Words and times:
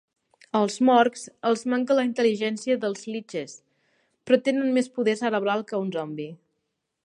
Als 0.59 0.77
mohrgs 0.87 1.25
els 1.49 1.63
manca 1.73 1.97
la 1.99 2.05
intel·ligència 2.07 2.79
dels 2.85 3.05
liches 3.17 3.53
però 4.29 4.43
tenen 4.49 4.73
més 4.79 4.93
poder 4.99 5.19
cerebral 5.23 5.67
que 5.71 5.83
un 5.85 5.97
zombi. 5.99 6.31